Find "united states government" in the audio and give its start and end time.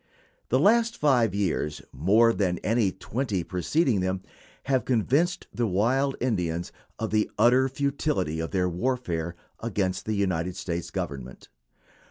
10.15-11.49